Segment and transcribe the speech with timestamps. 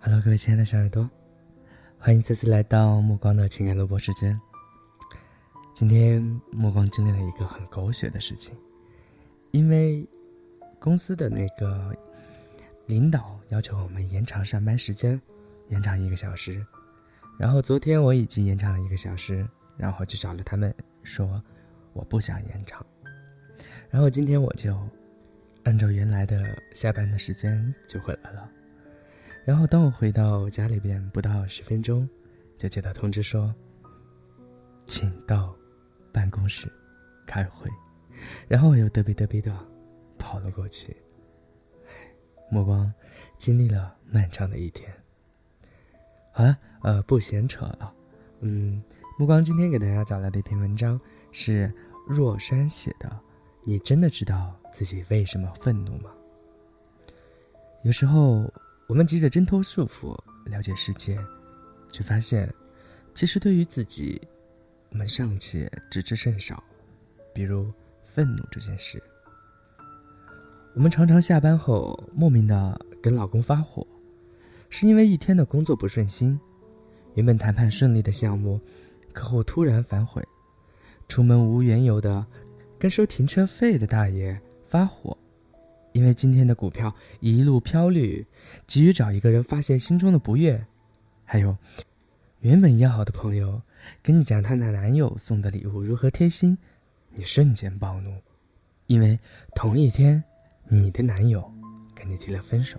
[0.00, 1.08] Hello，各位亲爱的小耳朵，
[1.98, 4.40] 欢迎再次来到目光的情感录播时间。
[5.74, 6.22] 今天
[6.52, 8.56] 目光经历了一个很狗血的事情，
[9.50, 10.08] 因为
[10.78, 11.94] 公司的那个
[12.86, 15.20] 领导要求我们延长上班时间，
[15.68, 16.64] 延长一个小时。
[17.38, 19.46] 然后昨天我已经延长了一个小时，
[19.76, 21.42] 然后去找了他们，说
[21.92, 22.84] 我不想延长。
[23.90, 24.78] 然后今天我就
[25.64, 28.48] 按照原来的下班的时间就回来了。
[29.46, 32.06] 然后当我回到家里边不到十分钟，
[32.58, 33.54] 就接到通知说，
[34.86, 35.54] 请到
[36.12, 36.70] 办公室
[37.26, 37.70] 开会。
[38.48, 39.56] 然后我又嘚啵嘚啵的
[40.18, 40.96] 跑了过去。
[42.50, 42.92] 目光
[43.38, 44.92] 经历了漫长的一天。
[46.32, 46.58] 好了。
[46.82, 47.92] 呃，不闲扯了，
[48.40, 48.80] 嗯，
[49.18, 51.00] 目光今天给大家找来的一篇文章
[51.32, 51.72] 是
[52.06, 53.10] 若山写的。
[53.64, 56.12] 你真的知道自己为什么愤怒吗？
[57.82, 58.48] 有时候
[58.86, 61.18] 我们急着挣脱束缚，了解世界，
[61.90, 62.52] 却发现，
[63.14, 64.20] 其实对于自己，
[64.90, 66.62] 我们尚且知之甚少。
[67.34, 67.70] 比如
[68.04, 69.02] 愤怒这件事，
[70.74, 73.86] 我们常常下班后莫名的跟老公发火，
[74.70, 76.38] 是因为一天的工作不顺心。
[77.14, 78.60] 原本谈判顺利的项目，
[79.12, 80.22] 客户突然反悔，
[81.08, 82.24] 出门无缘由的
[82.78, 85.16] 跟收停车费的大爷发火，
[85.96, 88.22] 因为今天的股票一路飘绿，
[88.66, 90.62] 急于找一个人发泄心中的不悦。
[91.24, 91.56] 还有，
[92.40, 93.58] 原本要好的朋友
[94.02, 96.56] 跟你讲她的男友送的礼物如何贴心，
[97.14, 98.12] 你瞬间暴怒，
[98.88, 99.18] 因为
[99.54, 100.22] 同一天
[100.68, 101.50] 你的男友
[101.94, 102.78] 跟你提了分手。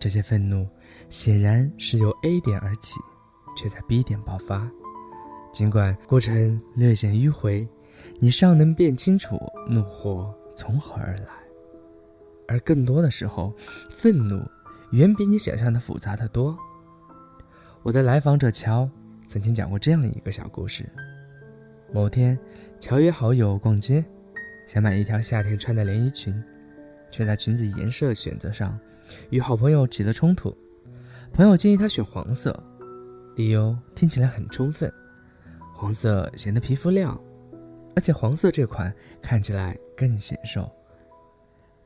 [0.00, 0.68] 这些愤怒
[1.08, 2.98] 显然是由 A 点而起。
[3.54, 4.66] 却在 B 点爆发，
[5.52, 7.68] 尽管过程略显迂回，
[8.18, 11.41] 你尚能辨清楚怒火从何而来。
[12.52, 13.50] 而更多的时候，
[13.88, 14.46] 愤怒
[14.90, 16.54] 远比你想象的复杂的多。
[17.82, 18.86] 我的来访者乔
[19.26, 20.86] 曾经讲过这样一个小故事：
[21.90, 22.38] 某天，
[22.78, 24.04] 乔约好友逛街，
[24.66, 26.44] 想买一条夏天穿的连衣裙，
[27.10, 28.78] 却在裙子颜色选择上
[29.30, 30.54] 与好朋友起了冲突。
[31.32, 32.54] 朋友建议他选黄色。
[33.34, 34.92] 理由听起来很充分，
[35.74, 37.18] 黄色显得皮肤亮，
[37.96, 40.70] 而且黄色这款看起来更显瘦。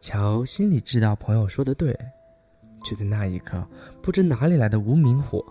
[0.00, 1.96] 乔心里知道朋友说的对，
[2.82, 3.62] 就在那一刻
[4.02, 5.44] 不知哪里来的无名火，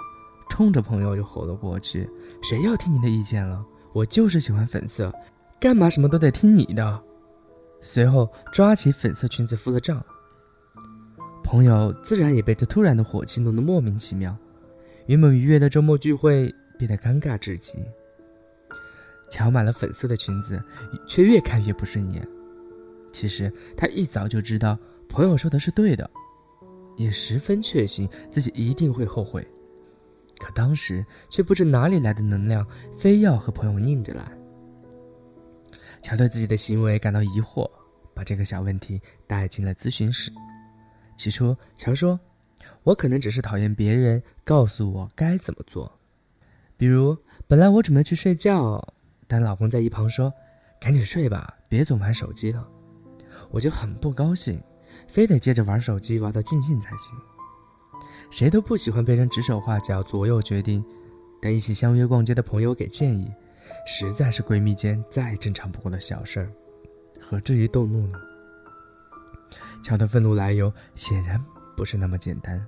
[0.50, 2.10] 冲着朋友就吼了过去
[2.42, 3.64] ：“谁要听你的意见了？
[3.94, 5.14] 我就是喜欢粉色，
[5.60, 7.00] 干嘛什么都得听你的？”
[7.82, 10.04] 随后抓起粉色裙子付了账。
[11.44, 14.36] 朋友自然也被这突然的火气弄得莫名其妙。
[15.06, 17.80] 原本愉悦的周末聚会变得尴尬至极。
[19.30, 20.62] 乔买了粉色的裙子，
[21.08, 22.28] 却越看越不顺眼。
[23.12, 24.78] 其实他一早就知道
[25.08, 26.10] 朋友说的是对的，
[26.96, 29.46] 也十分确信自己一定会后悔。
[30.38, 32.66] 可当时却不知哪里来的能量，
[32.98, 34.32] 非要和朋友拧着来。
[36.02, 37.70] 乔对自己的行为感到疑惑，
[38.14, 40.32] 把这个小问题带进了咨询室。
[41.18, 42.20] 起初，乔说。
[42.84, 45.92] 我可能只是讨厌别人告诉我该怎么做，
[46.78, 47.16] 比如
[47.46, 48.82] 本来我准备去睡觉，
[49.28, 50.34] 但老公在一旁说
[50.80, 52.66] ：“赶紧睡吧，别总玩手机了。”
[53.52, 54.62] 我就很不高兴，
[55.08, 57.16] 非得接着玩手机玩到尽兴才行。
[58.32, 60.84] 谁都不喜欢被人指手画脚、左右决定，
[61.42, 63.32] 但一起相约逛街的朋友给建议，
[63.86, 66.52] 实在是闺蜜间再正常不过的小事儿，
[67.20, 68.20] 何至于动怒呢？
[69.84, 71.44] 乔的愤怒来由显然。
[71.76, 72.62] 不是那么简单，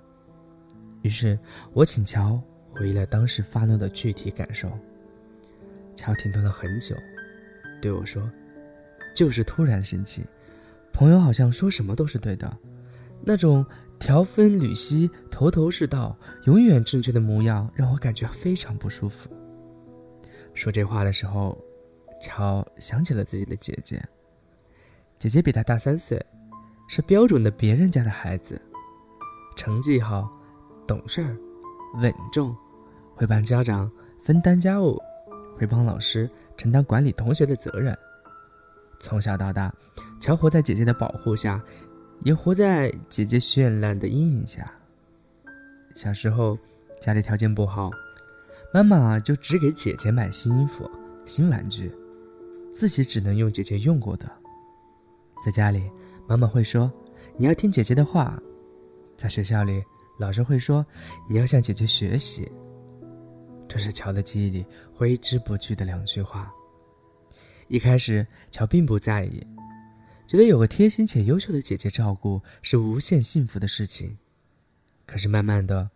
[1.01, 1.37] 于是
[1.73, 4.71] 我请乔回忆了当时发怒的具体感受。
[5.97, 6.95] 乔停顿了很久，
[7.81, 8.23] 对我说
[9.13, 10.25] ：“就是突然生气，
[10.94, 12.56] 朋友好像说什么都是对的，
[13.24, 13.66] 那种
[14.00, 16.16] 条分缕析、头头是道、
[16.46, 19.29] 永远正确的模样，让我感觉非常不舒服。”
[20.53, 21.57] 说这话的时候，
[22.22, 24.03] 乔想起了自己的姐姐，
[25.18, 26.24] 姐姐比他大三岁，
[26.88, 28.62] 是标准的别人家的孩子。
[29.55, 30.29] 成绩好，
[30.87, 31.37] 懂事儿，
[32.02, 32.55] 稳重，
[33.16, 33.90] 会帮家长
[34.23, 34.99] 分担家务，
[35.58, 37.97] 会帮老师承担管理同学的责任。
[38.99, 39.73] 从小到大，
[40.22, 41.59] 乔活在姐姐的保护下，
[42.23, 44.72] 也活在姐姐绚烂的阴影下。
[45.96, 46.56] 小时候，
[47.02, 47.90] 家里条件不好，
[48.72, 50.90] 妈妈就只给姐姐买新衣服、
[51.26, 51.91] 新玩具，
[52.76, 54.32] 自己只能用姐姐用过的。
[55.44, 55.90] 在家里，
[56.28, 56.90] 妈妈会说
[57.35, 58.40] ：“你要听姐姐的话。”
[59.18, 59.84] 在学校里，
[60.20, 60.85] 老师会说
[61.28, 62.50] ：“你要向姐姐学习。”
[63.68, 64.64] 这是乔的记忆里
[64.94, 66.53] 挥之不去的两句话。
[67.70, 69.46] 一开始，乔并不在意，
[70.31, 74.17] 觉得有个贴心且优秀的姐姐照顾是无限幸福的事情。
[75.05, 75.89] 可是慢慢的，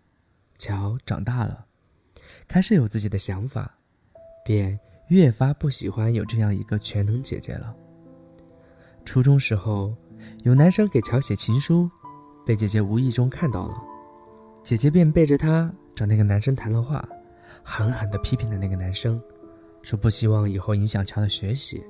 [0.57, 1.65] 乔长大了，
[2.45, 3.73] 开始有自己的想法，
[4.43, 4.77] 便
[5.07, 7.73] 越发不喜欢有这样一个全能姐姐了。
[9.05, 9.95] 初中时候，
[10.43, 11.89] 有男生给乔写情书，
[12.45, 13.81] 被姐姐无意中看到了，
[14.65, 17.07] 姐姐便背着他找那个男生谈了话，
[17.63, 19.17] 狠狠地批评了那个男生，
[19.81, 21.81] 说不希望以后影响乔的学习。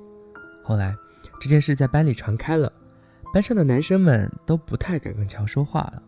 [0.62, 0.94] 后来，
[1.40, 2.72] 这件事在班里传开了，
[3.32, 6.02] 班上的男生们都不太敢跟乔说话了，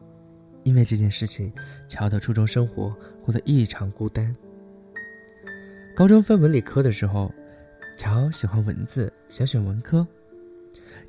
[0.64, 1.52] 因为这件事情，
[1.88, 2.94] 乔的初中生活
[3.24, 4.34] 过得异常孤单。
[5.94, 7.32] 高中分文理科的时候，
[7.96, 10.06] 乔喜欢文字，想选文科。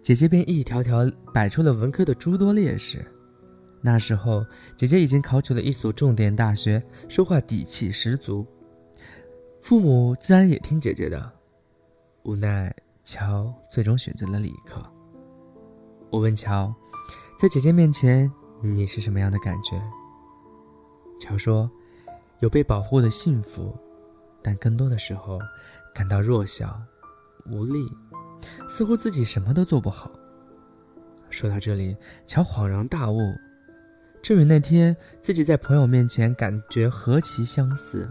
[0.02, 3.06] 姐姐便一条条摆出了文科的诸多劣势。
[3.82, 4.46] 那时候，
[4.76, 8.46] 姐姐已经考取了一所重点大学，说话底气十足。
[9.62, 11.32] 父母自然也听姐姐的。
[12.24, 12.74] 无奈，
[13.12, 14.80] 乔最终选择了理科。
[16.12, 16.72] 我问乔，
[17.42, 19.82] 在姐姐面前，你是什么样的感觉？
[21.20, 21.68] 乔说，
[22.40, 23.76] 有被保护的幸福，
[24.44, 25.40] 但更多的时候，
[25.92, 26.80] 感到弱小、
[27.50, 27.84] 无力。
[28.70, 30.12] 似乎自己什么都做不好。
[31.32, 31.98] 说到这里，
[32.28, 33.18] 乔恍然大悟，
[34.22, 38.08] 这与那天自己在朋友面前感觉何其相似。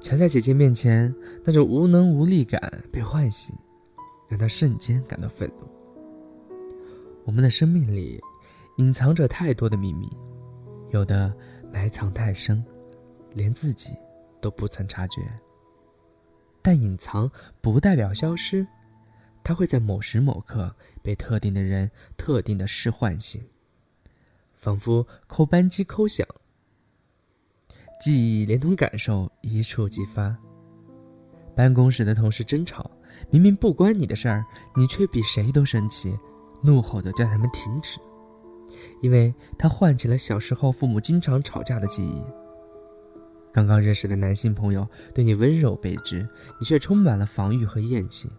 [0.00, 1.12] 乔在姐姐面前
[1.42, 3.52] 那种无能无力感被唤醒，
[4.28, 5.66] 让他瞬间感到愤怒。
[7.24, 8.20] 我们的生命里
[8.76, 10.08] 隐藏着太多的秘密，
[10.90, 11.34] 有的
[11.72, 12.64] 埋藏太深，
[13.34, 13.90] 连自己
[14.40, 15.20] 都不曾察觉。
[16.62, 17.30] 但隐藏
[17.60, 18.66] 不代表消失。
[19.44, 20.70] 它会在某时某刻
[21.02, 23.42] 被特定的人、特定的事唤醒，
[24.54, 26.26] 仿佛扣扳机扣响，
[27.98, 30.36] 记忆连同感受一触即发。
[31.56, 32.90] 办公室的同事争吵，
[33.30, 34.44] 明明不关你的事儿，
[34.76, 36.18] 你却比谁都生气，
[36.62, 37.98] 怒吼的叫他们停止，
[39.00, 42.22] 因为他唤起了小时候父母经常吵架的记忆。
[43.52, 46.26] 刚刚认识的男性朋友对你温柔备至，
[46.60, 48.30] 你却充满了防御和厌弃。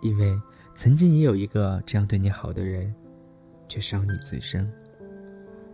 [0.00, 0.40] 因为
[0.74, 2.94] 曾经也有一个这样对你好的人，
[3.68, 4.70] 却伤你最深。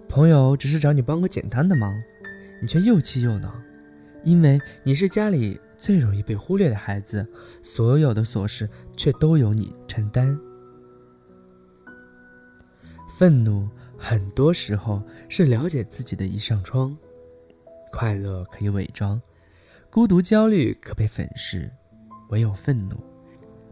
[0.09, 1.95] 朋友只是找你帮个简单的忙，
[2.61, 3.55] 你却又气又恼，
[4.25, 7.27] 因为你是家里最容易被忽略的孩子，
[7.63, 10.39] 所有的琐事却都由你承担。
[13.19, 16.97] 愤怒很多时候是了解自己的一扇窗，
[17.91, 19.21] 快乐可以伪装，
[19.91, 21.71] 孤独焦虑可被粉饰，
[22.29, 22.97] 唯有愤怒。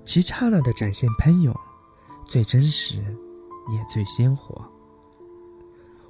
[0.05, 1.55] 其刹那的展现喷涌，
[2.27, 4.63] 最真实，也最鲜活。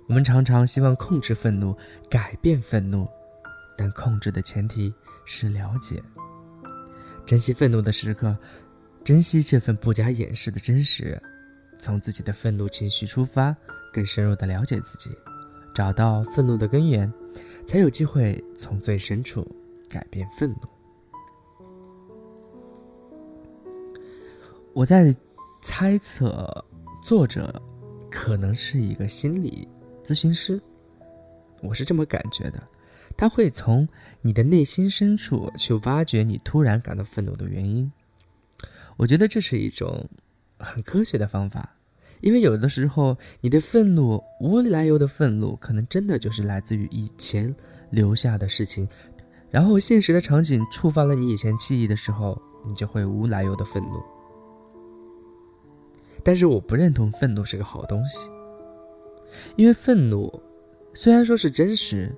[0.07, 1.77] 我们常常希望控制愤怒，
[2.11, 3.09] 改变愤怒，
[3.77, 4.93] 但控制的前提
[5.25, 6.03] 是了解。
[7.27, 8.37] 珍惜愤怒的时刻，
[9.03, 11.21] 珍惜这份不加掩饰的真实。
[11.79, 13.55] 从自己的愤怒情绪出发，
[13.93, 15.11] 更深入的了解自己，
[15.75, 17.13] 找到愤怒的根源，
[17.67, 19.47] 才有机会从最深处
[19.89, 20.57] 改变愤怒。
[24.73, 25.15] 我在
[25.63, 26.65] 猜测，
[27.03, 27.63] 作者
[28.11, 29.69] 可能是一个心理
[30.03, 30.61] 咨询师。
[31.63, 32.63] 我是这么感觉的，
[33.17, 33.89] 他会从
[34.21, 37.91] 你的内心深处去挖掘你突然感到愤怒的原因。
[38.97, 40.09] 我觉得这是一种
[40.59, 41.69] 很科学的方法，
[42.21, 47.55] 因为有的时候你的愤怒无来由的愤怒，可能真的就是来自于以前
[47.91, 48.89] 留下的事情，
[49.51, 54.03] 然后现实的场景触发了你以前记忆的时候，你就会无来由的愤怒。
[56.23, 58.31] 但是我不认同愤怒是个好东西，
[59.57, 60.33] 因为愤怒
[60.95, 62.15] 虽然说是真实，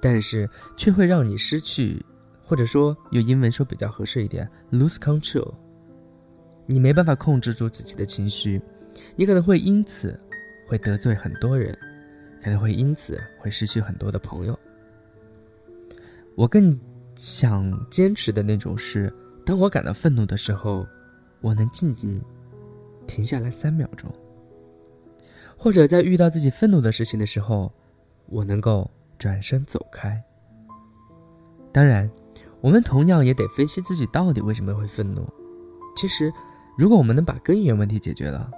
[0.00, 2.04] 但是却会让你失去，
[2.44, 5.52] 或者说用英文说比较合适一点，lose control。
[6.66, 8.60] 你没办法控制住自己的情绪，
[9.16, 10.18] 你可能会因此
[10.66, 11.76] 会得罪很多人，
[12.42, 14.58] 可能会因此会失去很多的朋友。
[16.36, 16.78] 我更
[17.16, 19.12] 想坚持的那种是，
[19.44, 20.86] 当我感到愤怒的时候，
[21.40, 22.20] 我能静静。
[23.06, 24.08] 停下来三秒钟，
[25.56, 27.72] 或者在遇到自己愤怒的事情的时候，
[28.26, 28.88] 我能够
[29.20, 30.20] 转身走开。
[31.70, 32.10] 当然，
[32.60, 35.24] 我们同样也得分析自己到底为什么会愤怒。
[35.94, 36.32] 其实，
[36.76, 38.50] 如果我们能把根源问题解决了，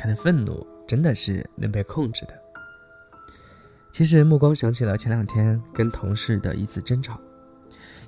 [0.00, 2.34] 可能愤怒真的是能被控制的。
[3.92, 7.20] 其实，目光想起了前两天跟同事的一次争吵，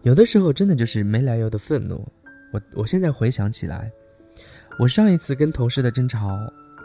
[0.03, 2.07] 有的时候真的就是没来由的愤怒。
[2.53, 3.91] 我我现在回想起来。
[4.79, 6.39] 我上一次跟同事的争吵，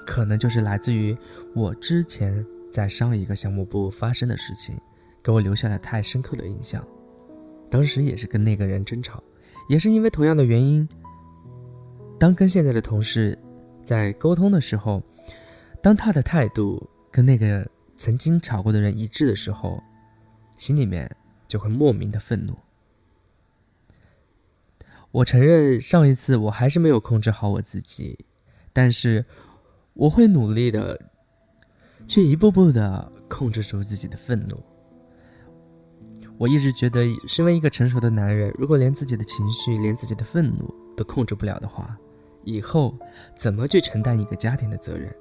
[0.06, 1.18] 可能就是来自于
[1.54, 4.77] 我之前在上一个项目部发生的事情，
[5.27, 6.81] 给我留下了太深刻的印象。
[7.69, 9.22] 当时也是跟那个人争吵，
[9.67, 10.88] 也是因为同样的原因。
[12.17, 13.38] 当跟现在的同事
[13.84, 15.03] 在沟通的时候，
[15.84, 16.81] 当他的态度
[17.12, 19.84] 跟那个曾经吵过的人一致的时候，
[20.57, 21.13] 心里面
[21.46, 22.57] 就会莫名的愤怒。
[25.12, 28.17] 我承认上一次我还是没有控制好我自己，
[28.72, 29.25] 但是
[29.93, 30.98] 我会努力的，
[32.07, 34.57] 去一步步的控制住自己的愤怒。
[36.39, 41.98] 我一直觉得，身为一个成熟的男人，如果连自己的情绪、连自己的愤怒都控制不了的话，
[42.44, 42.96] 以后
[43.36, 45.12] 怎么去承担一个家庭的责任？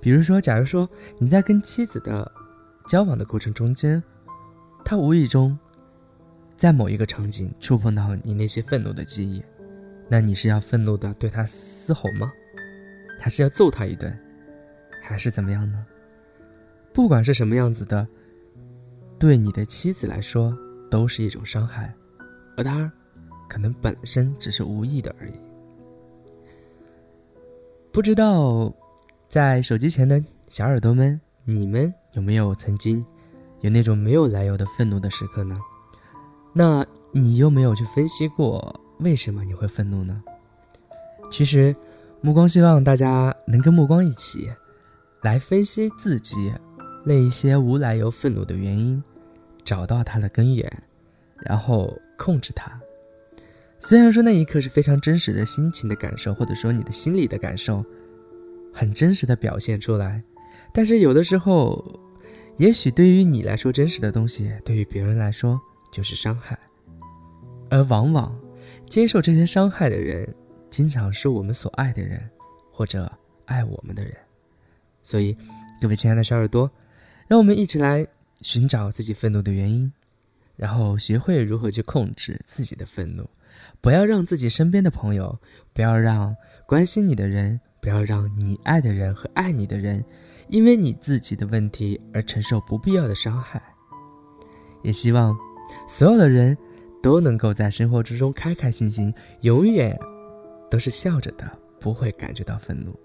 [0.00, 0.88] 比如说，假如说
[1.18, 2.30] 你在跟妻子的
[2.88, 4.02] 交往的过程中间，
[4.82, 5.58] 他无意中
[6.56, 9.44] 在某一个场景触碰到你那些愤怒的记忆，
[10.08, 12.32] 那你是要愤怒的对他嘶吼吗？
[13.20, 14.18] 还是要揍他一顿？
[15.02, 15.84] 还是怎么样呢？
[16.94, 18.08] 不管是什么样子的。
[19.20, 20.56] 对你的妻子来说，
[20.90, 21.94] 都是一种伤害，
[22.56, 22.90] 而他，
[23.50, 25.34] 可能本身只是无意的而已。
[27.92, 28.72] 不知道，
[29.28, 33.04] 在手机前的小耳朵们，你们有没有曾经
[33.60, 35.60] 有那种没有来由的愤怒的时刻呢？
[36.54, 40.22] 那你又没有去分析过为什么你会愤怒呢？
[41.30, 41.76] 其实，
[42.22, 44.50] 目光希望大家能跟目光一起，
[45.20, 46.50] 来分析自己
[47.04, 49.02] 那一些无来由愤怒的原因。
[49.64, 50.70] 找到它的根源，
[51.38, 52.80] 然后控制它。
[53.78, 57.82] 虽然说那一刻是非常真实的心情的感受，或者说你的心里的感受，
[58.72, 60.22] 很真实的表现出来，
[60.72, 61.82] 但是有的时候，
[62.58, 65.58] 也许对于你来说真实的东西，对于别人来说
[65.90, 66.58] 就是伤害。
[67.70, 68.38] 而往往
[68.86, 70.28] 接受这些伤害的人，
[70.68, 72.22] 经常是我们所爱的人，
[72.70, 73.10] 或者
[73.46, 74.14] 爱我们的人。
[75.02, 75.34] 所以，
[75.80, 76.70] 各位亲爱的小耳朵，
[77.26, 78.06] 让我们一起来。
[78.42, 79.90] 寻找自己愤怒的原因，
[80.56, 83.28] 然后学会如何去控制自己的愤怒，
[83.80, 85.38] 不要让自己身边的朋友，
[85.72, 86.34] 不要让
[86.66, 90.04] 关心你的人，不要让你爱的人和爱你的人，
[90.48, 93.62] 因为你自己的问题而承受不必要的伤害。
[94.82, 95.36] 也希望
[95.86, 96.56] 所有的人
[97.02, 99.98] 都能够在生活之中开开心心，永远
[100.70, 102.98] 都是笑着的，不会感觉到愤怒。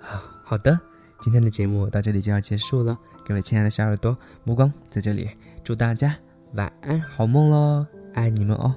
[0.00, 0.78] 好好的，
[1.20, 2.98] 今天的节目到这里就要结束了。
[3.30, 5.30] 各位亲爱的小耳朵，目光在这里，
[5.62, 6.16] 祝大家
[6.54, 7.86] 晚安，好梦喽！
[8.12, 8.74] 爱你们哦。